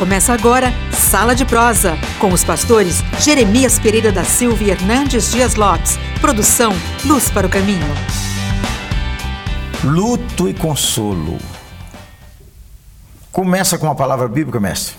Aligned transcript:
Começa 0.00 0.32
agora 0.32 0.72
Sala 0.92 1.34
de 1.34 1.44
Prosa, 1.44 1.94
com 2.18 2.32
os 2.32 2.42
pastores 2.42 3.02
Jeremias 3.18 3.78
Pereira 3.78 4.10
da 4.10 4.24
Silva 4.24 4.64
e 4.64 4.70
Hernandes 4.70 5.30
Dias 5.30 5.56
Lopes. 5.56 5.98
Produção 6.22 6.72
Luz 7.04 7.28
para 7.28 7.46
o 7.46 7.50
Caminho. 7.50 7.86
Luto 9.84 10.48
e 10.48 10.54
consolo. 10.54 11.36
Começa 13.30 13.76
com 13.76 13.90
a 13.90 13.94
palavra 13.94 14.26
bíblica, 14.26 14.58
mestre. 14.58 14.96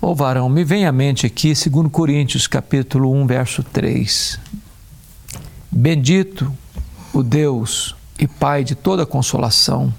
Ô 0.00 0.08
oh, 0.08 0.14
varão, 0.16 0.48
me 0.48 0.64
vem 0.64 0.84
à 0.84 0.90
mente 0.90 1.24
aqui, 1.24 1.54
segundo 1.54 1.88
Coríntios, 1.88 2.48
capítulo 2.48 3.12
1, 3.12 3.24
verso 3.28 3.62
3. 3.62 4.40
Bendito 5.70 6.52
o 7.12 7.22
Deus 7.22 7.94
e 8.18 8.26
Pai 8.26 8.64
de 8.64 8.74
toda 8.74 9.06
consolação, 9.06 9.94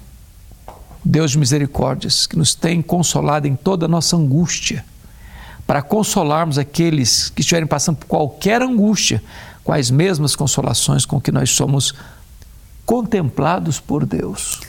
Deus 1.04 1.32
de 1.32 1.38
misericórdias, 1.38 2.26
que 2.26 2.36
nos 2.36 2.54
tem 2.54 2.80
consolado 2.80 3.46
em 3.46 3.54
toda 3.54 3.86
a 3.86 3.88
nossa 3.88 4.16
angústia, 4.16 4.84
para 5.66 5.82
consolarmos 5.82 6.58
aqueles 6.58 7.30
que 7.30 7.40
estiverem 7.40 7.66
passando 7.66 7.96
por 7.96 8.06
qualquer 8.06 8.62
angústia, 8.62 9.22
com 9.62 9.72
as 9.72 9.90
mesmas 9.90 10.36
consolações 10.36 11.04
com 11.04 11.20
que 11.20 11.32
nós 11.32 11.50
somos 11.50 11.94
contemplados 12.84 13.80
por 13.80 14.04
Deus. 14.04 14.60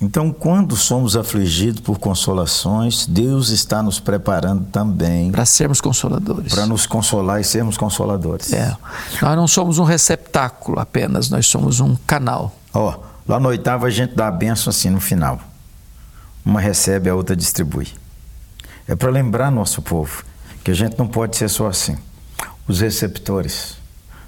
Então, 0.00 0.30
quando 0.30 0.76
somos 0.76 1.16
afligidos 1.16 1.80
por 1.80 1.98
consolações, 1.98 3.06
Deus 3.06 3.48
está 3.48 3.82
nos 3.82 3.98
preparando 3.98 4.64
também 4.66 5.30
para 5.30 5.46
sermos 5.46 5.80
consoladores. 5.80 6.52
Para 6.52 6.66
nos 6.66 6.86
consolar 6.86 7.40
e 7.40 7.44
sermos 7.44 7.76
consoladores. 7.76 8.52
É. 8.52 8.76
Nós 9.22 9.36
não 9.36 9.48
somos 9.48 9.78
um 9.78 9.84
receptáculo 9.84 10.78
apenas, 10.78 11.30
nós 11.30 11.46
somos 11.46 11.80
um 11.80 11.96
canal. 12.06 12.54
Ó, 12.72 12.90
oh, 12.90 13.00
lá 13.26 13.40
no 13.40 13.48
oitavo 13.48 13.86
a 13.86 13.90
gente 13.90 14.14
dá 14.14 14.28
a 14.28 14.32
benção 14.32 14.70
assim 14.70 14.90
no 14.90 15.00
final. 15.00 15.40
Uma 16.44 16.60
recebe, 16.60 17.08
a 17.08 17.14
outra 17.14 17.34
distribui. 17.34 17.88
É 18.86 18.94
para 18.94 19.10
lembrar 19.10 19.50
nosso 19.50 19.80
povo 19.80 20.24
que 20.62 20.70
a 20.70 20.74
gente 20.74 20.98
não 20.98 21.06
pode 21.06 21.36
ser 21.36 21.48
só 21.48 21.66
assim. 21.66 21.96
Os 22.68 22.80
receptores. 22.80 23.76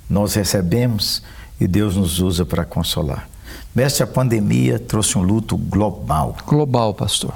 Nós 0.08 0.34
recebemos 0.34 1.22
e 1.60 1.66
Deus 1.66 1.96
nos 1.96 2.20
usa 2.20 2.44
para 2.44 2.64
consolar. 2.64 3.28
Mestre, 3.74 4.02
a 4.02 4.06
pandemia 4.06 4.78
trouxe 4.78 5.18
um 5.18 5.22
luto 5.22 5.56
global. 5.56 6.36
Global, 6.46 6.94
pastor. 6.94 7.34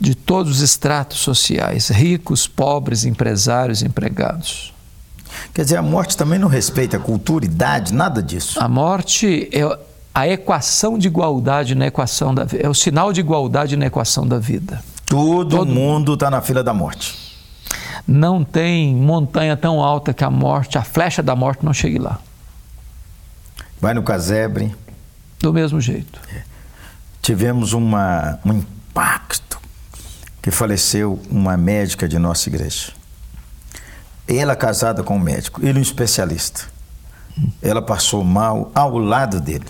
De 0.00 0.14
todos 0.14 0.56
os 0.56 0.60
estratos 0.60 1.18
sociais, 1.18 1.88
ricos, 1.88 2.46
pobres, 2.46 3.04
empresários, 3.04 3.82
empregados. 3.82 4.72
Quer 5.52 5.64
dizer, 5.64 5.76
a 5.76 5.82
morte 5.82 6.16
também 6.16 6.38
não 6.38 6.48
respeita 6.48 6.98
cultura, 6.98 7.44
idade, 7.44 7.92
nada 7.92 8.22
disso. 8.22 8.58
A 8.60 8.68
morte 8.68 9.48
é 9.52 9.78
a 10.14 10.28
equação 10.28 10.98
de 10.98 11.08
igualdade 11.08 11.74
na 11.74 11.86
equação 11.86 12.34
da 12.34 12.44
vida. 12.44 12.64
É 12.64 12.68
o 12.68 12.74
sinal 12.74 13.12
de 13.12 13.20
igualdade 13.20 13.76
na 13.76 13.86
equação 13.86 14.26
da 14.26 14.38
vida. 14.38 14.82
Todo, 15.06 15.56
Todo 15.56 15.72
mundo 15.72 16.14
está 16.14 16.30
na 16.30 16.40
fila 16.40 16.62
da 16.62 16.74
morte. 16.74 17.18
Não 18.06 18.44
tem 18.44 18.94
montanha 18.94 19.56
tão 19.56 19.80
alta 19.82 20.12
que 20.12 20.24
a 20.24 20.30
morte, 20.30 20.76
a 20.76 20.82
flecha 20.82 21.22
da 21.22 21.34
morte 21.34 21.64
não 21.64 21.72
chegue 21.72 21.98
lá. 21.98 22.18
Vai 23.80 23.94
no 23.94 24.02
casebre. 24.02 24.74
Do 25.38 25.52
mesmo 25.52 25.80
jeito. 25.80 26.20
É. 26.34 26.42
Tivemos 27.20 27.72
uma, 27.72 28.38
um 28.44 28.54
impacto 28.54 29.60
que 30.42 30.50
faleceu 30.50 31.20
uma 31.30 31.56
médica 31.56 32.08
de 32.08 32.18
nossa 32.18 32.48
igreja. 32.48 32.92
Ela 34.26 34.56
casada 34.56 35.02
com 35.02 35.16
um 35.16 35.20
médico, 35.20 35.64
ele 35.64 35.78
um 35.78 35.82
especialista. 35.82 36.64
Ela 37.62 37.80
passou 37.80 38.22
mal 38.24 38.70
ao 38.74 38.98
lado 38.98 39.40
dele 39.40 39.66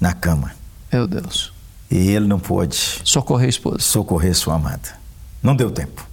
na 0.00 0.12
cama. 0.12 0.52
Meu 0.92 1.06
Deus. 1.06 1.52
E 1.90 2.10
ele 2.10 2.26
não 2.26 2.38
pôde 2.38 3.00
socorrer 3.04 3.46
a 3.46 3.50
esposa. 3.50 3.78
Socorrer 3.80 4.34
sua 4.34 4.54
amada. 4.54 4.88
Não 5.42 5.54
deu 5.54 5.70
tempo. 5.70 6.06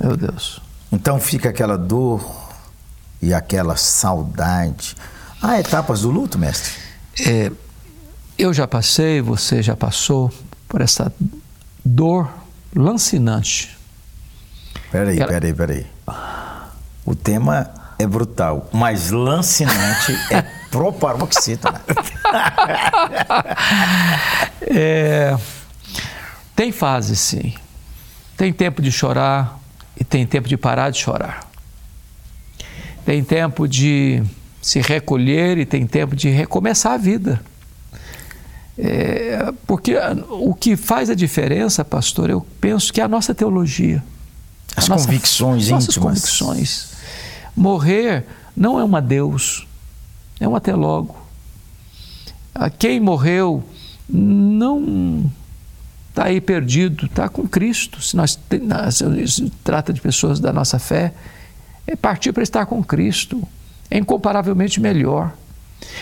Meu 0.00 0.16
Deus. 0.16 0.60
Então 0.90 1.18
fica 1.18 1.48
aquela 1.48 1.78
dor 1.78 2.22
e 3.20 3.32
aquela 3.32 3.76
saudade. 3.76 4.96
Há 5.40 5.58
etapas 5.58 6.02
do 6.02 6.10
luto, 6.10 6.38
mestre? 6.38 6.72
É, 7.20 7.50
eu 8.38 8.52
já 8.52 8.66
passei, 8.66 9.20
você 9.20 9.62
já 9.62 9.76
passou 9.76 10.32
por 10.68 10.80
essa 10.80 11.12
dor 11.84 12.28
lancinante. 12.74 13.76
Peraí, 14.90 15.18
Ela... 15.18 15.28
peraí, 15.28 15.54
peraí. 15.54 15.86
O 17.04 17.14
tema 17.14 17.70
é 17.98 18.06
brutal, 18.06 18.68
mas 18.72 19.10
lancinante 19.10 20.12
é 20.30 20.42
proparoxítona. 20.72 21.80
é, 24.62 25.36
tem 26.56 26.72
fase, 26.72 27.14
sim. 27.14 27.54
Tem 28.36 28.52
tempo 28.52 28.80
de 28.80 28.90
chorar 28.90 29.60
e 30.00 30.02
tem 30.02 30.26
tempo 30.26 30.48
de 30.48 30.56
parar 30.56 30.90
de 30.90 30.98
chorar. 30.98 31.46
Tem 33.04 33.22
tempo 33.22 33.68
de 33.68 34.22
se 34.62 34.80
recolher 34.80 35.58
e 35.58 35.66
tem 35.66 35.86
tempo 35.86 36.16
de 36.16 36.30
recomeçar 36.30 36.94
a 36.94 36.96
vida. 36.96 37.40
É, 38.78 39.52
porque 39.66 39.94
o 40.30 40.54
que 40.54 40.74
faz 40.74 41.10
a 41.10 41.14
diferença, 41.14 41.84
pastor, 41.84 42.30
eu 42.30 42.40
penso 42.60 42.90
que 42.90 43.00
é 43.00 43.04
a 43.04 43.08
nossa 43.08 43.34
teologia. 43.34 44.02
As 44.74 44.88
convicções 44.88 45.68
nossa, 45.68 45.84
íntimas. 45.84 45.96
Nossas 45.96 45.96
convicções. 45.98 46.92
Morrer 47.54 48.24
não 48.56 48.80
é 48.80 48.84
uma 48.84 49.02
Deus, 49.02 49.66
é 50.42 50.48
um 50.48 50.56
até 50.56 50.74
logo. 50.74 51.16
Quem 52.78 53.00
morreu 53.00 53.62
não 54.08 55.30
está 56.10 56.24
aí 56.24 56.40
perdido, 56.40 57.06
está 57.06 57.28
com 57.28 57.46
Cristo. 57.48 58.02
Se 58.02 58.16
nós 58.16 58.38
se 59.26 59.50
trata 59.64 59.92
de 59.92 60.00
pessoas 60.00 60.40
da 60.40 60.52
nossa 60.52 60.78
fé, 60.78 61.14
é 61.86 61.96
partir 61.96 62.32
para 62.32 62.42
estar 62.42 62.66
com 62.66 62.82
Cristo. 62.82 63.42
É 63.90 63.98
incomparavelmente 63.98 64.80
melhor. 64.80 65.32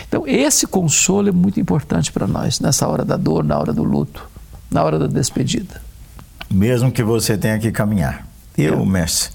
Então, 0.07 0.23
esse 0.27 0.65
consolo 0.65 1.29
é 1.29 1.31
muito 1.31 1.59
importante 1.59 2.11
para 2.11 2.27
nós 2.27 2.59
nessa 2.59 2.87
hora 2.87 3.05
da 3.05 3.17
dor, 3.17 3.43
na 3.43 3.57
hora 3.57 3.73
do 3.73 3.83
luto, 3.83 4.27
na 4.69 4.83
hora 4.83 4.97
da 4.97 5.07
despedida. 5.07 5.81
Mesmo 6.49 6.91
que 6.91 7.03
você 7.03 7.37
tenha 7.37 7.59
que 7.59 7.71
caminhar. 7.71 8.27
Eu, 8.57 8.81
é. 8.81 8.85
mestre, 8.85 9.31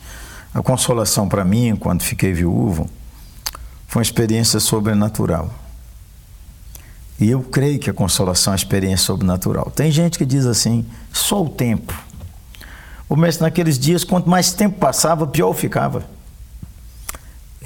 a 0.54 0.62
consolação 0.62 1.28
para 1.28 1.44
mim, 1.44 1.76
quando 1.76 2.02
fiquei 2.02 2.32
viúvo, 2.32 2.88
uma 3.96 4.02
experiência 4.02 4.60
sobrenatural. 4.60 5.52
E 7.18 7.30
eu 7.30 7.42
creio 7.42 7.78
que 7.78 7.88
a 7.88 7.94
consolação 7.94 8.52
é 8.52 8.54
uma 8.54 8.56
experiência 8.56 9.06
sobrenatural. 9.06 9.70
Tem 9.74 9.90
gente 9.90 10.18
que 10.18 10.26
diz 10.26 10.44
assim, 10.44 10.84
só 11.12 11.42
o 11.42 11.48
tempo. 11.48 11.98
O 13.08 13.16
mestre, 13.16 13.42
naqueles 13.42 13.78
dias, 13.78 14.04
quanto 14.04 14.28
mais 14.28 14.52
tempo 14.52 14.78
passava, 14.78 15.26
pior 15.26 15.54
ficava. 15.54 16.04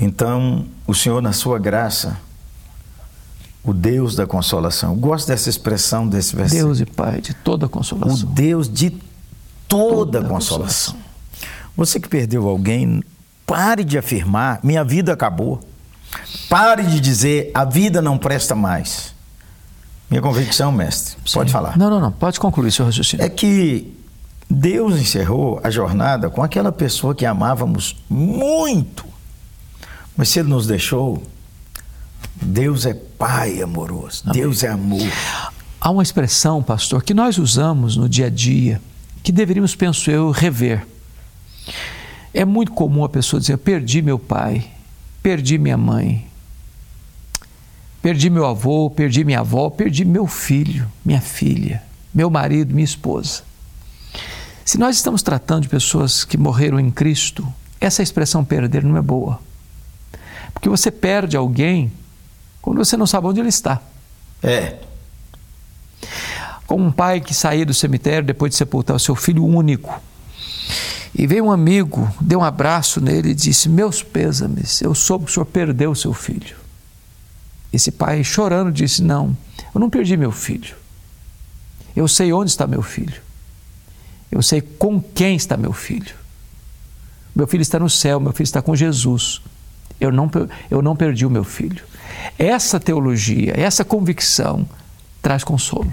Então, 0.00 0.66
o 0.86 0.94
Senhor, 0.94 1.20
na 1.20 1.32
sua 1.32 1.58
graça, 1.58 2.16
o 3.64 3.74
Deus 3.74 4.14
da 4.14 4.26
consolação. 4.26 4.92
Eu 4.92 5.00
gosto 5.00 5.26
dessa 5.26 5.50
expressão 5.50 6.06
desse 6.06 6.36
versículo. 6.36 6.68
Deus 6.68 6.80
e 6.80 6.86
Pai 6.86 7.20
de 7.20 7.34
toda 7.34 7.68
consolação. 7.68 8.28
O 8.28 8.32
Deus 8.32 8.68
de 8.72 8.90
toda, 8.90 9.02
toda 9.68 10.22
consolação. 10.22 10.94
consolação. 10.94 10.96
Você 11.76 11.98
que 11.98 12.08
perdeu 12.08 12.48
alguém, 12.48 13.02
pare 13.44 13.82
de 13.82 13.98
afirmar: 13.98 14.60
minha 14.62 14.84
vida 14.84 15.12
acabou. 15.12 15.60
Pare 16.48 16.82
de 16.82 17.00
dizer 17.00 17.50
a 17.54 17.64
vida 17.64 18.02
não 18.02 18.18
presta 18.18 18.54
mais. 18.54 19.14
Minha 20.10 20.20
convicção, 20.20 20.72
mestre, 20.72 21.16
Sim. 21.24 21.34
pode 21.34 21.52
falar. 21.52 21.78
Não, 21.78 21.88
não, 21.88 22.00
não, 22.00 22.10
pode 22.10 22.40
concluir 22.40 22.72
seu 22.72 22.84
raciocínio. 22.84 23.24
É 23.24 23.28
que 23.28 23.96
Deus 24.50 24.94
encerrou 24.94 25.60
a 25.62 25.70
jornada 25.70 26.28
com 26.28 26.42
aquela 26.42 26.72
pessoa 26.72 27.14
que 27.14 27.24
amávamos 27.24 27.96
muito. 28.08 29.06
Mas 30.16 30.28
se 30.30 30.40
ele 30.40 30.48
nos 30.48 30.66
deixou, 30.66 31.22
Deus 32.42 32.84
é 32.84 32.94
Pai 32.94 33.62
amoroso, 33.62 34.22
Amém. 34.24 34.42
Deus 34.42 34.64
é 34.64 34.68
amor. 34.68 35.06
Há 35.80 35.90
uma 35.90 36.02
expressão, 36.02 36.62
pastor, 36.62 37.02
que 37.02 37.14
nós 37.14 37.38
usamos 37.38 37.96
no 37.96 38.08
dia 38.08 38.26
a 38.26 38.30
dia, 38.30 38.80
que 39.22 39.30
deveríamos, 39.30 39.76
penso 39.76 40.10
eu, 40.10 40.30
rever. 40.30 40.86
É 42.34 42.44
muito 42.44 42.72
comum 42.72 43.04
a 43.04 43.08
pessoa 43.08 43.38
dizer: 43.38 43.56
perdi 43.58 44.02
meu 44.02 44.18
pai, 44.18 44.68
perdi 45.22 45.58
minha 45.58 45.76
mãe, 45.76 46.26
perdi 48.02 48.30
meu 48.30 48.46
avô, 48.46 48.90
perdi 48.90 49.24
minha 49.24 49.40
avó, 49.40 49.70
perdi 49.70 50.04
meu 50.04 50.26
filho, 50.26 50.90
minha 51.04 51.20
filha, 51.20 51.82
meu 52.12 52.30
marido, 52.30 52.74
minha 52.74 52.84
esposa. 52.84 53.42
Se 54.64 54.78
nós 54.78 54.96
estamos 54.96 55.22
tratando 55.22 55.62
de 55.62 55.68
pessoas 55.68 56.24
que 56.24 56.38
morreram 56.38 56.78
em 56.78 56.90
Cristo, 56.90 57.46
essa 57.80 58.02
expressão 58.02 58.44
perder 58.44 58.84
não 58.84 58.96
é 58.96 59.02
boa. 59.02 59.40
Porque 60.52 60.68
você 60.68 60.90
perde 60.90 61.36
alguém 61.36 61.92
quando 62.60 62.78
você 62.78 62.96
não 62.96 63.06
sabe 63.06 63.26
onde 63.26 63.40
ele 63.40 63.48
está. 63.48 63.80
É. 64.42 64.76
Como 66.66 66.84
um 66.84 66.92
pai 66.92 67.20
que 67.20 67.34
saía 67.34 67.66
do 67.66 67.74
cemitério 67.74 68.24
depois 68.24 68.50
de 68.50 68.56
sepultar 68.56 68.94
o 68.94 69.00
seu 69.00 69.14
filho 69.14 69.44
único 69.44 70.00
e 71.20 71.26
veio 71.26 71.44
um 71.44 71.50
amigo, 71.50 72.10
deu 72.18 72.38
um 72.38 72.42
abraço 72.42 72.98
nele 72.98 73.32
e 73.32 73.34
disse: 73.34 73.68
Meus 73.68 74.02
pêsames, 74.02 74.80
eu 74.80 74.94
soube 74.94 75.26
que 75.26 75.30
o 75.30 75.34
senhor 75.34 75.44
perdeu 75.44 75.94
seu 75.94 76.14
filho. 76.14 76.56
Esse 77.70 77.90
pai, 77.90 78.24
chorando, 78.24 78.72
disse: 78.72 79.02
Não, 79.02 79.36
eu 79.74 79.78
não 79.78 79.90
perdi 79.90 80.16
meu 80.16 80.32
filho. 80.32 80.74
Eu 81.94 82.08
sei 82.08 82.32
onde 82.32 82.50
está 82.50 82.66
meu 82.66 82.80
filho. 82.80 83.20
Eu 84.32 84.40
sei 84.40 84.62
com 84.62 84.98
quem 84.98 85.36
está 85.36 85.58
meu 85.58 85.74
filho. 85.74 86.14
Meu 87.36 87.46
filho 87.46 87.60
está 87.60 87.78
no 87.78 87.90
céu, 87.90 88.18
meu 88.18 88.32
filho 88.32 88.44
está 88.44 88.62
com 88.62 88.74
Jesus. 88.74 89.42
Eu 90.00 90.10
não, 90.10 90.30
eu 90.70 90.80
não 90.80 90.96
perdi 90.96 91.26
o 91.26 91.30
meu 91.30 91.44
filho. 91.44 91.84
Essa 92.38 92.80
teologia, 92.80 93.52
essa 93.54 93.84
convicção 93.84 94.66
traz 95.20 95.44
consolo. 95.44 95.92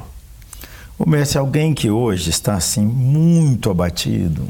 O 0.97 1.09
mestre, 1.09 1.37
alguém 1.37 1.73
que 1.73 1.91
hoje 1.91 2.29
está 2.29 2.53
assim 2.53 2.85
muito 2.85 3.69
abatido 3.69 4.47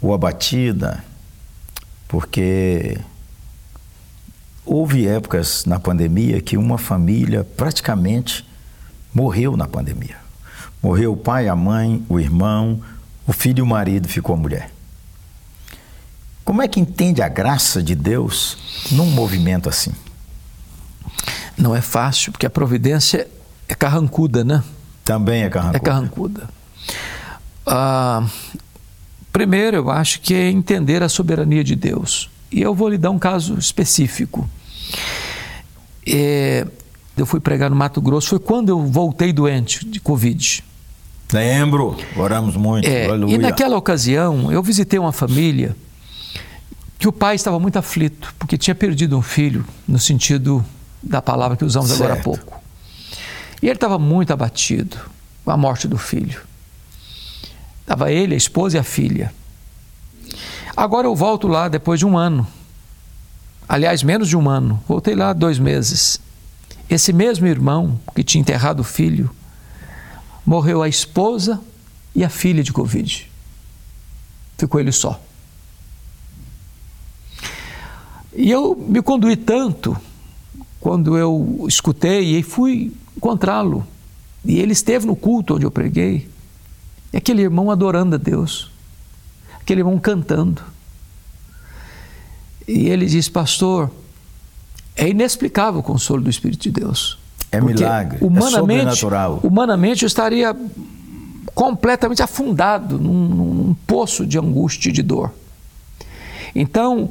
ou 0.00 0.14
abatida, 0.14 1.04
porque 2.08 2.98
houve 4.64 5.06
épocas 5.06 5.64
na 5.64 5.78
pandemia 5.78 6.40
que 6.40 6.56
uma 6.56 6.78
família 6.78 7.44
praticamente 7.44 8.46
morreu 9.12 9.56
na 9.56 9.66
pandemia. 9.66 10.16
Morreu 10.82 11.12
o 11.12 11.16
pai, 11.16 11.48
a 11.48 11.56
mãe, 11.56 12.04
o 12.08 12.18
irmão, 12.18 12.80
o 13.26 13.32
filho 13.32 13.58
e 13.58 13.62
o 13.62 13.66
marido, 13.66 14.08
ficou 14.08 14.34
a 14.34 14.38
mulher. 14.38 14.70
Como 16.44 16.62
é 16.62 16.68
que 16.68 16.80
entende 16.80 17.22
a 17.22 17.28
graça 17.28 17.82
de 17.82 17.94
Deus 17.94 18.56
num 18.90 19.10
movimento 19.10 19.68
assim? 19.68 19.92
Não 21.56 21.76
é 21.76 21.80
fácil, 21.80 22.32
porque 22.32 22.46
a 22.46 22.50
providência 22.50 23.28
é 23.68 23.74
carrancuda, 23.74 24.42
né? 24.42 24.64
Também 25.04 25.42
é 25.42 25.50
carrancuda. 25.50 25.76
É 25.76 25.80
carrancuda. 25.80 26.48
Ah, 27.66 28.26
primeiro, 29.40 29.78
eu 29.78 29.90
acho 29.90 30.20
que 30.20 30.34
é 30.34 30.50
entender 30.50 31.02
a 31.02 31.08
soberania 31.08 31.64
de 31.64 31.74
Deus. 31.74 32.28
E 32.52 32.60
eu 32.60 32.74
vou 32.74 32.90
lhe 32.90 32.98
dar 32.98 33.10
um 33.10 33.18
caso 33.18 33.58
específico. 33.58 34.46
É, 36.06 36.66
eu 37.16 37.24
fui 37.24 37.40
pregar 37.40 37.70
no 37.70 37.76
Mato 37.76 38.02
Grosso, 38.02 38.28
foi 38.28 38.38
quando 38.38 38.68
eu 38.68 38.84
voltei 38.84 39.32
doente 39.32 39.86
de 39.86 39.98
Covid. 39.98 40.62
Lembro, 41.32 41.96
oramos 42.16 42.54
muito. 42.54 42.86
É, 42.86 43.06
e 43.28 43.38
naquela 43.38 43.78
ocasião, 43.78 44.52
eu 44.52 44.62
visitei 44.62 44.98
uma 44.98 45.12
família 45.12 45.74
que 46.98 47.08
o 47.08 47.12
pai 47.12 47.34
estava 47.34 47.58
muito 47.58 47.78
aflito, 47.78 48.34
porque 48.38 48.58
tinha 48.58 48.74
perdido 48.74 49.16
um 49.16 49.22
filho, 49.22 49.64
no 49.88 49.98
sentido 49.98 50.62
da 51.02 51.22
palavra 51.22 51.56
que 51.56 51.64
usamos 51.64 51.88
certo. 51.88 52.02
agora 52.02 52.20
há 52.20 52.22
pouco. 52.22 52.60
E 53.62 53.68
ele 53.68 53.74
estava 53.74 53.98
muito 53.98 54.34
abatido 54.34 54.98
com 55.46 55.50
a 55.50 55.56
morte 55.56 55.88
do 55.88 55.96
filho. 55.96 56.49
Estava 57.90 58.12
ele, 58.12 58.34
a 58.34 58.36
esposa 58.36 58.76
e 58.76 58.78
a 58.78 58.84
filha. 58.84 59.34
Agora 60.76 61.08
eu 61.08 61.16
volto 61.16 61.48
lá 61.48 61.66
depois 61.66 61.98
de 61.98 62.06
um 62.06 62.16
ano. 62.16 62.46
Aliás, 63.68 64.04
menos 64.04 64.28
de 64.28 64.36
um 64.36 64.48
ano. 64.48 64.80
Voltei 64.86 65.16
lá 65.16 65.32
dois 65.32 65.58
meses. 65.58 66.20
Esse 66.88 67.12
mesmo 67.12 67.48
irmão 67.48 68.00
que 68.14 68.22
tinha 68.22 68.40
enterrado 68.40 68.78
o 68.78 68.84
filho 68.84 69.28
morreu 70.46 70.84
a 70.84 70.88
esposa 70.88 71.60
e 72.14 72.22
a 72.22 72.28
filha 72.28 72.62
de 72.62 72.72
Covid. 72.72 73.28
Ficou 74.56 74.80
ele 74.80 74.92
só. 74.92 75.20
E 78.36 78.52
eu 78.52 78.76
me 78.76 79.02
conduí 79.02 79.34
tanto 79.34 79.96
quando 80.78 81.18
eu 81.18 81.64
escutei 81.66 82.38
e 82.38 82.44
fui 82.44 82.92
encontrá-lo. 83.16 83.84
E 84.44 84.60
ele 84.60 84.74
esteve 84.74 85.06
no 85.06 85.16
culto 85.16 85.56
onde 85.56 85.66
eu 85.66 85.72
preguei. 85.72 86.30
E 87.12 87.16
aquele 87.16 87.42
irmão 87.42 87.70
adorando 87.70 88.14
a 88.14 88.18
Deus. 88.18 88.70
Aquele 89.60 89.80
irmão 89.80 89.98
cantando. 89.98 90.62
E 92.66 92.88
ele 92.88 93.06
diz, 93.06 93.28
pastor, 93.28 93.90
é 94.96 95.08
inexplicável 95.08 95.80
o 95.80 95.82
consolo 95.82 96.22
do 96.22 96.30
Espírito 96.30 96.62
de 96.62 96.70
Deus. 96.70 97.18
É 97.52 97.60
milagre, 97.60 98.18
é 98.20 98.24
humanamente, 98.24 98.54
é 98.54 98.60
sobrenatural. 98.60 99.40
Humanamente 99.42 100.02
eu 100.04 100.06
estaria 100.06 100.56
completamente 101.52 102.22
afundado 102.22 102.98
num, 102.98 103.28
num 103.28 103.74
poço 103.86 104.24
de 104.24 104.38
angústia 104.38 104.90
e 104.90 104.92
de 104.92 105.02
dor. 105.02 105.32
Então, 106.54 107.10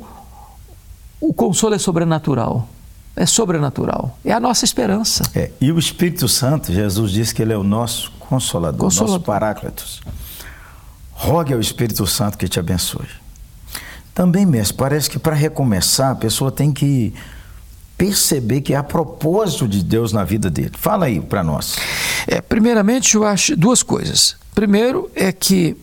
o 1.19 1.33
consolo 1.33 1.75
é 1.75 1.77
sobrenatural. 1.77 2.69
É 3.15 3.25
sobrenatural. 3.25 4.17
É 4.23 4.31
a 4.31 4.39
nossa 4.39 4.63
esperança. 4.63 5.23
É, 5.35 5.51
e 5.59 5.71
o 5.71 5.77
Espírito 5.77 6.27
Santo, 6.29 6.71
Jesus 6.71 7.11
disse 7.11 7.35
que 7.35 7.41
ele 7.41 7.51
é 7.51 7.57
o 7.57 7.63
nosso 7.63 8.11
consolador, 8.29 8.79
consolador. 8.79 9.15
nosso 9.15 9.25
paráclitos. 9.25 10.01
Rogue 11.11 11.53
ao 11.53 11.59
Espírito 11.59 12.05
Santo 12.05 12.37
que 12.37 12.47
te 12.47 12.59
abençoe. 12.59 13.07
Também, 14.13 14.45
mestre, 14.45 14.77
parece 14.77 15.09
que 15.09 15.17
para 15.17 15.35
recomeçar 15.35 16.11
a 16.11 16.15
pessoa 16.15 16.51
tem 16.51 16.71
que 16.71 17.13
perceber 17.97 18.61
que 18.61 18.73
há 18.73 18.83
propósito 18.83 19.67
de 19.67 19.83
Deus 19.83 20.13
na 20.13 20.23
vida 20.23 20.49
dele. 20.49 20.71
Fala 20.77 21.07
aí 21.07 21.19
para 21.19 21.43
nós. 21.43 21.75
É, 22.27 22.39
primeiramente, 22.39 23.15
eu 23.15 23.25
acho 23.25 23.57
duas 23.57 23.81
coisas. 23.81 24.37
Primeiro 24.53 25.09
é 25.15 25.31
que 25.31 25.75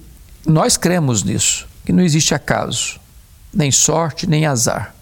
nós 0.46 0.76
cremos 0.76 1.22
nisso, 1.22 1.66
que 1.84 1.92
não 1.92 2.02
existe 2.02 2.34
acaso, 2.34 3.00
nem 3.52 3.70
sorte, 3.70 4.26
nem 4.26 4.46
azar. 4.46 4.94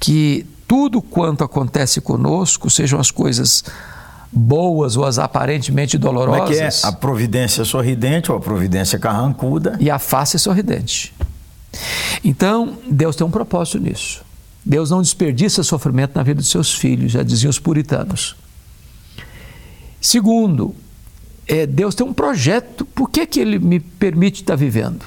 Que 0.00 0.46
tudo 0.66 1.02
quanto 1.02 1.44
acontece 1.44 2.00
conosco, 2.00 2.70
sejam 2.70 2.98
as 2.98 3.10
coisas 3.10 3.62
boas 4.32 4.96
ou 4.96 5.04
as 5.04 5.18
aparentemente 5.18 5.96
dolorosas. 5.96 6.40
Como 6.40 6.52
é 6.52 6.70
que 6.70 6.86
é? 6.86 6.88
A 6.88 6.92
providência 6.92 7.64
sorridente 7.64 8.30
ou 8.30 8.38
a 8.38 8.40
providência 8.40 8.98
carrancuda. 8.98 9.76
E 9.80 9.90
a 9.90 9.98
face 9.98 10.38
sorridente. 10.38 11.14
Então, 12.24 12.78
Deus 12.88 13.16
tem 13.16 13.26
um 13.26 13.30
propósito 13.30 13.78
nisso. 13.78 14.24
Deus 14.64 14.90
não 14.90 15.00
desperdiça 15.00 15.62
sofrimento 15.62 16.16
na 16.16 16.22
vida 16.22 16.40
dos 16.40 16.50
seus 16.50 16.74
filhos, 16.74 17.12
já 17.12 17.22
diziam 17.22 17.50
os 17.50 17.58
puritanos. 17.58 18.36
Segundo, 20.00 20.74
é, 21.46 21.66
Deus 21.66 21.94
tem 21.94 22.06
um 22.06 22.12
projeto. 22.12 22.84
Por 22.84 23.08
que, 23.08 23.26
que 23.26 23.40
Ele 23.40 23.58
me 23.58 23.78
permite 23.78 24.42
estar 24.42 24.56
vivendo? 24.56 25.04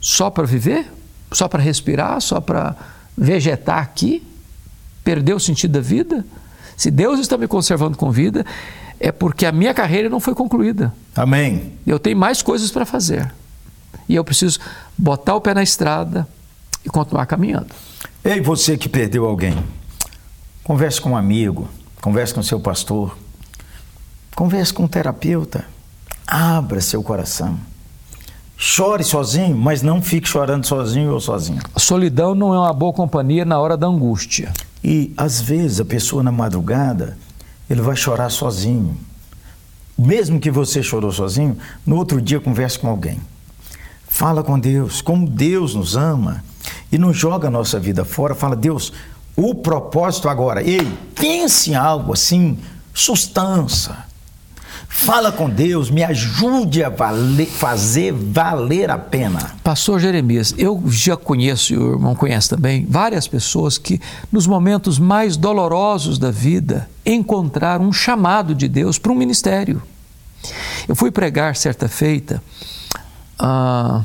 Só 0.00 0.28
para 0.28 0.44
viver? 0.44 0.86
Só 1.32 1.48
para 1.48 1.62
respirar? 1.62 2.20
Só 2.20 2.40
para 2.40 2.76
vegetar 3.16 3.78
aqui? 3.78 4.22
Perder 5.02 5.34
o 5.34 5.40
sentido 5.40 5.72
da 5.72 5.80
vida? 5.80 6.24
Se 6.82 6.90
Deus 6.90 7.20
está 7.20 7.38
me 7.38 7.46
conservando 7.46 7.96
com 7.96 8.10
vida, 8.10 8.44
é 8.98 9.12
porque 9.12 9.46
a 9.46 9.52
minha 9.52 9.72
carreira 9.72 10.08
não 10.08 10.18
foi 10.18 10.34
concluída. 10.34 10.92
Amém. 11.14 11.74
Eu 11.86 11.96
tenho 11.96 12.16
mais 12.16 12.42
coisas 12.42 12.72
para 12.72 12.84
fazer. 12.84 13.32
E 14.08 14.16
eu 14.16 14.24
preciso 14.24 14.58
botar 14.98 15.36
o 15.36 15.40
pé 15.40 15.54
na 15.54 15.62
estrada 15.62 16.26
e 16.84 16.88
continuar 16.88 17.26
caminhando. 17.26 17.68
Ei, 18.24 18.40
você 18.40 18.76
que 18.76 18.88
perdeu 18.88 19.26
alguém, 19.26 19.56
converse 20.64 21.00
com 21.00 21.10
um 21.10 21.16
amigo, 21.16 21.68
converse 22.00 22.34
com 22.34 22.42
seu 22.42 22.58
pastor, 22.58 23.16
converse 24.34 24.74
com 24.74 24.82
um 24.82 24.88
terapeuta, 24.88 25.64
abra 26.26 26.80
seu 26.80 27.00
coração. 27.00 27.60
Chore 28.56 29.04
sozinho, 29.04 29.56
mas 29.56 29.82
não 29.82 30.02
fique 30.02 30.28
chorando 30.28 30.66
sozinho 30.66 31.12
ou 31.12 31.20
sozinha. 31.20 31.62
A 31.76 31.78
solidão 31.78 32.34
não 32.34 32.52
é 32.52 32.58
uma 32.58 32.72
boa 32.72 32.92
companhia 32.92 33.44
na 33.44 33.60
hora 33.60 33.76
da 33.76 33.86
angústia. 33.86 34.52
E 34.82 35.12
às 35.16 35.40
vezes 35.40 35.80
a 35.80 35.84
pessoa 35.84 36.22
na 36.22 36.32
madrugada, 36.32 37.16
ele 37.68 37.80
vai 37.80 37.96
chorar 37.96 38.30
sozinho. 38.30 38.96
Mesmo 39.96 40.40
que 40.40 40.50
você 40.50 40.82
chorou 40.82 41.12
sozinho, 41.12 41.56
no 41.86 41.96
outro 41.96 42.20
dia 42.20 42.40
converse 42.40 42.78
com 42.78 42.88
alguém. 42.88 43.20
Fala 44.08 44.42
com 44.42 44.58
Deus, 44.58 45.00
como 45.00 45.28
Deus 45.28 45.74
nos 45.74 45.96
ama 45.96 46.42
e 46.90 46.98
não 46.98 47.12
joga 47.12 47.48
a 47.48 47.50
nossa 47.50 47.78
vida 47.78 48.04
fora, 48.04 48.34
fala, 48.34 48.54
Deus, 48.54 48.92
o 49.34 49.54
propósito 49.54 50.28
agora, 50.28 50.62
ei, 50.62 50.86
pense 51.14 51.70
em 51.70 51.74
algo 51.74 52.12
assim, 52.12 52.58
sustância. 52.92 54.11
Fala 54.94 55.32
com 55.32 55.50
Deus, 55.50 55.90
me 55.90 56.04
ajude 56.04 56.84
a 56.84 56.88
valer, 56.88 57.46
fazer 57.46 58.12
valer 58.12 58.90
a 58.90 58.98
pena. 58.98 59.56
Pastor 59.64 59.98
Jeremias, 59.98 60.54
eu 60.56 60.80
já 60.86 61.16
conheço, 61.16 61.72
e 61.72 61.76
o 61.76 61.94
irmão 61.94 62.14
conhece 62.14 62.50
também, 62.50 62.86
várias 62.88 63.26
pessoas 63.26 63.78
que, 63.78 64.00
nos 64.30 64.46
momentos 64.46 64.98
mais 64.98 65.36
dolorosos 65.36 66.18
da 66.18 66.30
vida, 66.30 66.88
encontraram 67.04 67.86
um 67.86 67.92
chamado 67.92 68.54
de 68.54 68.68
Deus 68.68 68.98
para 68.98 69.10
um 69.10 69.16
ministério. 69.16 69.82
Eu 70.86 70.94
fui 70.94 71.10
pregar 71.10 71.56
certa 71.56 71.88
feita. 71.88 72.40
Uh, 73.40 74.04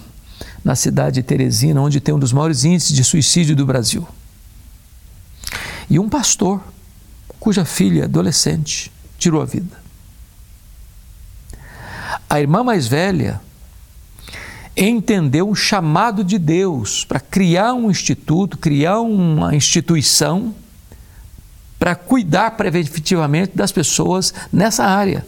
na 0.67 0.75
cidade 0.75 1.15
de 1.15 1.23
Teresina, 1.23 1.81
onde 1.81 2.01
tem 2.01 2.13
um 2.13 2.19
dos 2.19 2.33
maiores 2.33 2.65
índices 2.65 2.93
de 2.93 3.01
suicídio 3.01 3.55
do 3.55 3.65
Brasil. 3.65 4.05
E 5.89 5.97
um 5.97 6.09
pastor, 6.09 6.61
cuja 7.39 7.63
filha, 7.63 8.03
adolescente, 8.03 8.91
tirou 9.17 9.41
a 9.41 9.45
vida. 9.45 9.86
A 12.29 12.39
irmã 12.39 12.63
mais 12.63 12.87
velha 12.87 13.41
entendeu 14.75 15.49
um 15.49 15.55
chamado 15.55 16.23
de 16.23 16.37
Deus 16.37 17.03
para 17.03 17.19
criar 17.19 17.73
um 17.73 17.89
instituto, 17.89 18.57
criar 18.57 18.99
uma 18.99 19.55
instituição 19.55 20.53
para 21.79 21.95
cuidar 21.95 22.51
preventivamente 22.51 23.55
das 23.55 23.71
pessoas 23.71 24.33
nessa 24.51 24.83
área. 24.83 25.25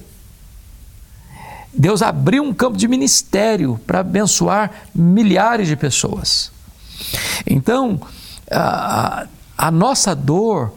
Deus 1.74 2.02
abriu 2.02 2.44
um 2.44 2.54
campo 2.54 2.78
de 2.78 2.88
ministério 2.88 3.80
para 3.86 4.00
abençoar 4.00 4.72
milhares 4.94 5.68
de 5.68 5.76
pessoas. 5.76 6.52
Então, 7.46 8.02
a, 8.52 9.28
a 9.58 9.72
nossa 9.72 10.16
dor, 10.16 10.74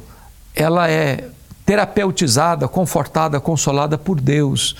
ela 0.54 0.88
é 0.90 1.30
terapeutizada, 1.64 2.68
confortada, 2.68 3.40
consolada 3.40 3.96
por 3.96 4.20
Deus. 4.20 4.76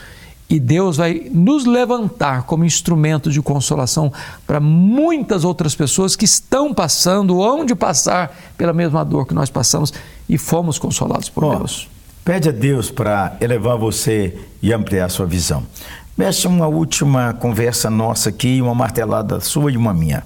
E 0.53 0.61
Deus 0.61 0.99
vai 0.99 1.31
nos 1.33 1.65
levantar 1.65 2.43
como 2.43 2.63
instrumento 2.63 3.31
de 3.31 3.41
consolação 3.41 4.13
para 4.47 4.61
muitas 4.61 5.45
outras 5.45 5.75
pessoas 5.75 6.15
que 6.15 6.27
estão 6.27 6.75
passando 6.75 7.39
ou 7.39 7.43
hão 7.43 7.65
de 7.65 7.75
passar 7.75 8.37
pela 8.55 8.75
mesma 8.75 9.03
dor 9.03 9.27
que 9.27 9.33
nós 9.33 9.49
passamos 9.49 9.95
e 10.29 10.37
fomos 10.37 10.79
consolados 10.79 11.31
por 11.31 11.57
Deus. 11.57 11.89
Pede 12.23 12.51
a 12.51 12.53
Deus 12.53 12.91
para 12.91 13.35
elevar 13.41 13.79
você 13.79 14.39
e 14.61 14.75
ampliar 14.75 15.09
sua 15.09 15.25
visão. 15.25 15.63
Mexe 16.19 16.47
uma 16.47 16.67
última 16.67 17.33
conversa 17.33 17.89
nossa 17.89 18.29
aqui, 18.29 18.61
uma 18.61 18.75
martelada 18.75 19.41
sua 19.41 19.73
e 19.73 19.77
uma 19.79 19.95
minha. 19.95 20.23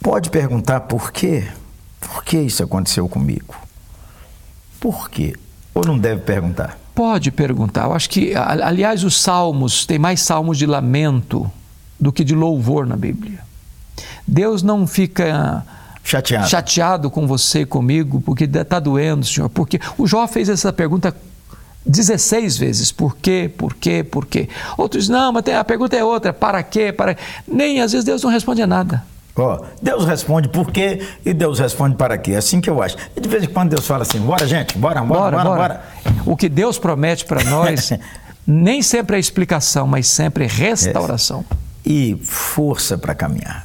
Pode 0.00 0.30
perguntar 0.30 0.82
por 0.82 1.10
quê? 1.10 1.48
Por 1.98 2.22
que 2.22 2.38
isso 2.38 2.62
aconteceu 2.62 3.08
comigo? 3.08 3.56
Por 4.78 5.10
quê? 5.10 5.34
Ou 5.74 5.84
não 5.84 5.98
deve 5.98 6.20
perguntar? 6.20 6.85
Pode 6.96 7.30
perguntar. 7.30 7.84
Eu 7.84 7.92
acho 7.92 8.08
que, 8.08 8.34
aliás, 8.34 9.04
os 9.04 9.20
salmos, 9.20 9.84
tem 9.84 9.98
mais 9.98 10.22
salmos 10.22 10.56
de 10.56 10.64
lamento 10.64 11.48
do 12.00 12.10
que 12.10 12.24
de 12.24 12.34
louvor 12.34 12.86
na 12.86 12.96
Bíblia. 12.96 13.40
Deus 14.26 14.62
não 14.62 14.86
fica 14.86 15.62
chateado, 16.02 16.48
chateado 16.48 17.10
com 17.10 17.26
você 17.26 17.60
e 17.60 17.66
comigo 17.66 18.22
porque 18.22 18.44
está 18.44 18.80
doendo, 18.80 19.26
Senhor. 19.26 19.50
Porque 19.50 19.78
o 19.98 20.06
Jó 20.06 20.26
fez 20.26 20.48
essa 20.48 20.72
pergunta 20.72 21.14
16 21.84 22.56
vezes. 22.56 22.90
Por 22.90 23.14
quê? 23.14 23.50
Por 23.54 23.74
quê? 23.74 24.02
Por 24.02 24.24
quê? 24.24 24.48
Outros, 24.78 25.06
não, 25.06 25.32
mas 25.32 25.46
a 25.48 25.62
pergunta 25.64 25.94
é 25.94 26.02
outra. 26.02 26.32
Para 26.32 26.62
quê? 26.62 26.92
Para... 26.92 27.14
Nem, 27.46 27.82
às 27.82 27.92
vezes, 27.92 28.06
Deus 28.06 28.22
não 28.22 28.30
responde 28.30 28.62
a 28.62 28.66
nada. 28.66 29.04
Ó, 29.38 29.60
Deus 29.82 30.06
responde 30.06 30.48
por 30.48 30.72
quê 30.72 31.06
e 31.24 31.34
Deus 31.34 31.58
responde 31.58 31.94
para 31.94 32.16
quê. 32.16 32.32
É 32.32 32.36
assim 32.38 32.58
que 32.58 32.70
eu 32.70 32.82
acho. 32.82 32.96
E 33.14 33.20
de 33.20 33.28
vez 33.28 33.44
em 33.44 33.48
quando 33.48 33.68
Deus 33.68 33.86
fala 33.86 34.02
assim: 34.02 34.18
bora, 34.18 34.46
gente, 34.46 34.78
bora, 34.78 35.02
bora, 35.02 35.36
bora. 35.36 35.44
bora, 35.44 35.56
bora. 35.56 35.82
O 36.26 36.36
que 36.36 36.48
Deus 36.48 36.78
promete 36.78 37.24
para 37.24 37.42
nós 37.44 37.92
nem 38.46 38.82
sempre 38.82 39.16
é 39.16 39.18
explicação, 39.18 39.86
mas 39.86 40.06
sempre 40.06 40.44
é 40.44 40.46
restauração. 40.46 41.44
É. 41.50 41.56
E 41.88 42.16
força 42.22 42.98
para 42.98 43.14
caminhar. 43.14 43.64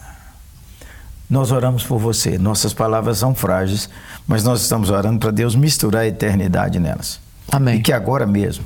Nós 1.30 1.52
oramos 1.52 1.84
por 1.84 1.98
você. 1.98 2.38
Nossas 2.38 2.74
palavras 2.74 3.18
são 3.18 3.34
frágeis, 3.34 3.90
mas 4.28 4.44
nós 4.44 4.62
estamos 4.62 4.90
orando 4.90 5.20
para 5.20 5.32
Deus 5.32 5.56
misturar 5.56 6.04
a 6.04 6.08
eternidade 6.08 6.80
nelas. 6.80 7.20
Amém. 7.52 7.80
E 7.80 7.82
que 7.82 7.92
agora 7.92 8.28
mesmo, 8.28 8.66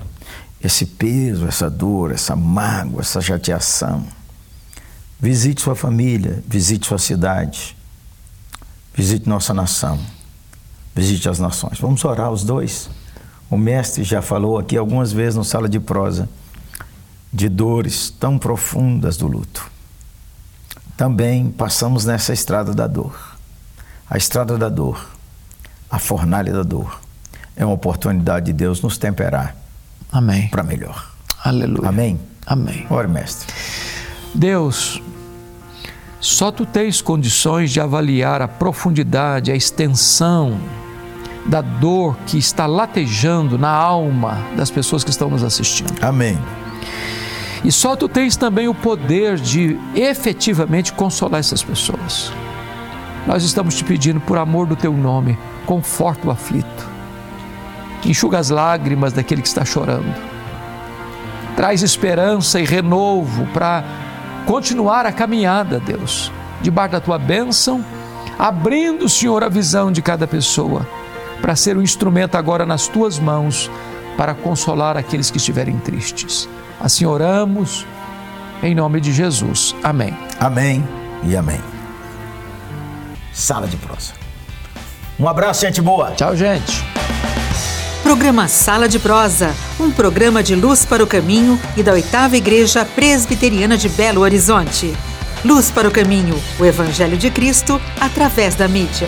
esse 0.61 0.85
peso, 0.85 1.47
essa 1.47 1.69
dor, 1.69 2.11
essa 2.11 2.35
mágoa, 2.35 3.01
essa 3.01 3.21
chateação, 3.21 4.03
Visite 5.19 5.61
sua 5.61 5.75
família, 5.75 6.43
visite 6.45 6.85
sua 6.85 6.99
cidade, 6.99 7.75
visite 8.93 9.27
nossa 9.27 9.53
nação, 9.53 9.99
visite 10.93 11.29
as 11.29 11.39
nações. 11.39 11.79
Vamos 11.79 12.03
orar 12.03 12.31
os 12.31 12.43
dois. 12.43 12.89
O 13.49 13.57
mestre 13.57 14.03
já 14.03 14.21
falou 14.21 14.57
aqui 14.57 14.77
algumas 14.77 15.11
vezes 15.11 15.35
no 15.35 15.43
sala 15.43 15.69
de 15.69 15.79
prosa 15.79 16.27
de 17.31 17.49
dores 17.49 18.09
tão 18.09 18.37
profundas 18.37 19.17
do 19.17 19.27
luto. 19.27 19.69
Também 20.95 21.49
passamos 21.49 22.05
nessa 22.05 22.31
estrada 22.31 22.73
da 22.73 22.87
dor. 22.87 23.35
A 24.09 24.17
estrada 24.17 24.57
da 24.57 24.69
dor, 24.69 25.05
a 25.91 25.99
fornalha 25.99 26.53
da 26.53 26.63
dor, 26.63 27.01
é 27.55 27.65
uma 27.65 27.73
oportunidade 27.73 28.45
de 28.47 28.53
Deus 28.53 28.81
nos 28.81 28.97
temperar. 28.97 29.55
Amém. 30.11 30.47
Para 30.47 30.63
melhor. 30.63 31.11
Aleluia. 31.43 31.89
Amém. 31.89 32.19
Amém. 32.45 32.87
Ore, 32.89 33.07
mestre. 33.07 33.53
Deus, 34.33 35.01
só 36.21 36.51
tu 36.51 36.65
tens 36.65 37.01
condições 37.01 37.71
de 37.71 37.81
avaliar 37.81 38.41
a 38.41 38.47
profundidade, 38.47 39.51
a 39.51 39.55
extensão 39.55 40.57
da 41.45 41.61
dor 41.61 42.17
que 42.25 42.37
está 42.37 42.65
latejando 42.65 43.57
na 43.57 43.69
alma 43.69 44.39
das 44.55 44.71
pessoas 44.71 45.03
que 45.03 45.11
estão 45.11 45.29
nos 45.29 45.43
assistindo. 45.43 45.93
Amém. 46.01 46.37
E 47.63 47.71
só 47.71 47.95
tu 47.95 48.07
tens 48.07 48.35
também 48.35 48.67
o 48.67 48.75
poder 48.75 49.37
de 49.37 49.79
efetivamente 49.95 50.93
consolar 50.93 51.39
essas 51.39 51.63
pessoas. 51.63 52.31
Nós 53.25 53.43
estamos 53.43 53.75
te 53.75 53.83
pedindo, 53.83 54.19
por 54.19 54.37
amor 54.37 54.67
do 54.67 54.75
teu 54.75 54.93
nome, 54.93 55.37
conforta 55.65 56.27
o 56.27 56.31
aflito. 56.31 56.95
Enxuga 58.05 58.37
as 58.37 58.51
lágrimas 58.51 59.13
daquele 59.13 59.41
que 59.41 59.47
está 59.47 59.65
chorando. 59.65 60.13
Traz 61.55 61.81
esperança 61.81 62.59
e 62.59 62.65
renovo 62.65 63.47
para 63.47 63.83
continuar 64.45 65.07
a 65.07 65.11
caminhada, 65.11 65.79
Deus, 65.79 66.31
debaixo 66.61 66.91
da 66.91 66.99
tua 66.99 67.17
bênção, 67.17 67.83
abrindo, 68.37 69.09
Senhor, 69.09 69.43
a 69.43 69.49
visão 69.49 69.91
de 69.91 70.03
cada 70.03 70.27
pessoa, 70.27 70.85
para 71.41 71.55
ser 71.55 71.77
um 71.77 71.81
instrumento 71.81 72.35
agora 72.35 72.65
nas 72.65 72.87
tuas 72.87 73.19
mãos, 73.19 73.69
para 74.17 74.33
consolar 74.33 74.97
aqueles 74.97 75.29
que 75.29 75.37
estiverem 75.37 75.77
tristes. 75.77 76.47
Assim 76.79 77.05
oramos, 77.05 77.85
em 78.63 78.73
nome 78.73 78.99
de 79.01 79.11
Jesus. 79.11 79.75
Amém. 79.83 80.17
Amém 80.39 80.87
e 81.23 81.35
amém. 81.35 81.59
Sala 83.33 83.67
de 83.67 83.77
prosa. 83.77 84.13
Um 85.19 85.27
abraço, 85.27 85.61
gente 85.61 85.81
boa. 85.81 86.11
Tchau, 86.11 86.35
gente. 86.35 86.83
Programa 88.03 88.47
Sala 88.47 88.87
de 88.87 88.99
Prosa, 88.99 89.51
um 89.79 89.89
programa 89.89 90.43
de 90.43 90.53
luz 90.53 90.85
para 90.85 91.03
o 91.03 91.07
caminho 91.07 91.59
e 91.75 91.81
da 91.81 91.93
oitava 91.93 92.37
Igreja 92.37 92.85
Presbiteriana 92.85 93.77
de 93.77 93.89
Belo 93.89 94.21
Horizonte. 94.21 94.95
Luz 95.43 95.71
para 95.71 95.87
o 95.87 95.91
caminho, 95.91 96.39
o 96.59 96.65
Evangelho 96.65 97.17
de 97.17 97.31
Cristo 97.31 97.81
através 97.99 98.53
da 98.53 98.67
mídia. 98.67 99.07